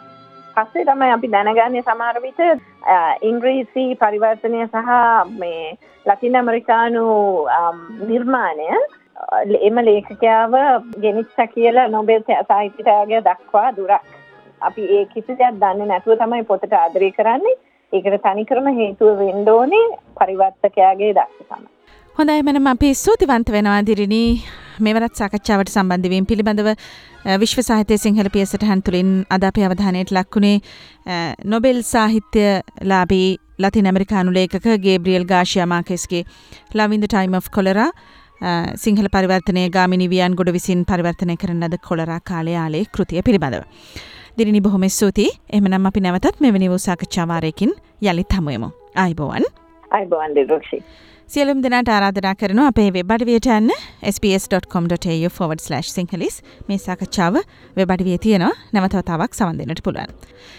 පස්සේ 0.57 0.85
තමයි 0.85 1.13
අපි 1.13 1.29
දැනගන්නේ 1.29 1.83
සමහර 1.83 2.23
විට 2.23 2.41
ඉංග්‍රීසි 3.23 3.85
පරිවර්තනය 3.97 4.63
සහ 4.67 4.93
මේ 5.39 5.77
ලතින් 6.07 6.37
ඇමරිකානු 6.37 7.05
නිර්මාණය 8.09 8.71
එම 9.61 9.79
ලේඛකයාව 9.85 10.57
ගෙනිච්ච 10.99 11.39
කියලා 11.55 11.89
නොබෙල් 11.89 12.27
සාහිත්‍යය 12.27 13.23
දක්වා 13.29 13.69
දුරක්. 13.77 14.11
අපි 14.63 14.83
ඒ 14.97 15.05
කිසි 15.15 15.39
දෙයක් 15.39 15.63
දන්නේ 15.63 15.89
නැතුව 15.93 16.19
තමයි 16.19 16.45
පොතට 16.45 16.77
ආදරය 16.81 17.11
කරන්නේ. 17.13 17.57
ඒකට 17.93 18.21
තනිකරම 18.23 18.69
හේතුව 18.81 19.19
වෙන්න 19.19 19.49
ඕනේ 19.49 19.87
පරිවර්තකයාගේ 20.21 21.13
දක්ෂකම. 21.15 21.65
හොඳයි 22.17 22.43
මනම් 22.43 22.67
අපි 22.67 22.95
ස්තුතිවන්ත 22.95 23.53
වෙනවා 23.53 23.81
දිරිනි 23.87 24.23
මෙවරත් 24.81 25.15
සාකච්ඡාවට 25.15 25.73
සම්බන්ධවීම 25.75 26.27
පිළිබඳව 26.27 26.69
විශ්ව 27.43 27.61
සාහිත්‍ය 27.61 27.99
සිංහල 27.99 28.29
පියසටහන් 28.37 28.83
තුළින් 28.87 29.11
අද 29.31 29.43
අපේ 29.43 29.67
අවධානයට 29.69 30.13
ලක්වුණේ 30.17 30.57
නොබෙල් 31.55 31.81
සාහිත්‍ය 31.93 32.45
ලාබී 32.93 33.29
ලතින් 33.59 33.89
ඇමරිකානු 33.91 34.37
ලේකක 34.39 34.69
Gabriel 34.87 35.25
ගාශයමාකෙස්ගේ 35.33 36.23
love in the 36.75 37.09
time 37.09 37.39
of 37.41 37.51
cholera 37.51 37.91
Sinhala 38.77 39.09
පරිවර්තනය 39.09 39.69
ගාමිනි 39.71 40.09
වියන් 40.09 40.35
ගොඩ 40.35 40.53
විසින් 40.53 40.85
පරිවර්තනය 40.85 41.37
කරන 41.37 41.65
ලද 41.65 41.79
කොලරා 41.89 42.21
කාලයාලේ 42.21 42.85
කෘතිය 42.93 43.23
පිළිබඳව. 43.23 43.65
දිරිනි 44.39 44.61
බොහොම 44.61 44.89
ස්තුතියි 44.89 45.37
එමනම් 45.53 45.87
අපි 45.87 46.01
නැවතත් 46.01 46.41
මෙවැනි 46.41 46.69
වූ 46.69 46.79
සාකච්ඡාවාරයකින් 46.79 47.73
යළිත් 48.03 48.39
හමුවමු. 48.39 48.71
අයිබෝවන් 48.97 49.47
අයිබෝවන් 49.91 50.35
දෙරක්ෂි. 50.35 50.83
සියලුම් 51.29 51.63
දෙනාට 51.63 51.89
ආරාධනා 51.89 52.35
කරන 52.35 52.61
අපේ 52.65 52.91
වෙබ්බඩවියට 52.93 53.49
යන්න 53.49 53.71
sps.com.tu 54.11 55.31
සිංහලිස් 55.83 56.37
මේ 56.69 56.79
සාකච්ඡාව 56.79 57.35
වෙබඩවිය 57.77 58.19
තියෙනවා 58.19 58.53
නැවතවතාවක් 58.73 59.33
සවන් 59.35 59.59
දෙන්නට 59.59 59.83
පුළුවන්. 59.83 60.13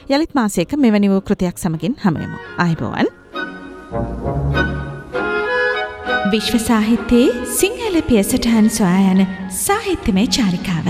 යළිත් 0.09 0.33
මාසයක 0.35 0.73
මෙවැනි 0.77 1.09
වූ 1.09 1.21
කෘතියක් 1.21 1.57
සමගින් 1.57 1.95
හමුවමු. 2.03 2.37
අයිබෝවන්. 2.57 3.07
විශ්ව 6.33 6.57
සාහිත්‍යයේ 6.59 7.45
සිංහල 7.59 7.95
පියසටහන් 8.09 8.67
සොයා 8.77 9.11
යන 9.13 9.21
සාහිත්‍යමය 9.59 10.23
චාරිකාව. 10.37 10.87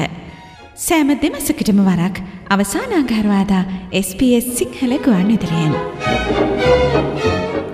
සෑම 0.86 1.10
දෙමසකටම 1.24 1.82
වරක් 1.88 2.16
අවසානාගාරවාදා 2.56 3.64
SBS 4.02 4.48
සිංහල 4.60 4.94
ගුවන් 5.06 5.30
ඉදිරියෙන්. 5.36 5.76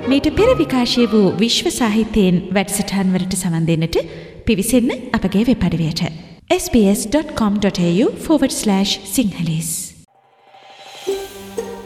මීට 0.10 0.30
පෙර 0.40 0.50
විකාශය 0.64 1.06
වූ 1.14 1.28
විශ්ව 1.40 1.72
සාහිත්‍යයෙන් 1.80 2.44
වැඩසටහන් 2.58 3.16
වලට 3.16 3.42
සවන් 3.44 3.66
දෙන්නට 3.72 3.98
පිවිසන්න 4.46 4.92
අපගේ 5.12 5.48
වෙපඩවයට. 5.52 6.04
sps.com.tu 6.50 8.00
සිංහලිස්. 9.16 9.93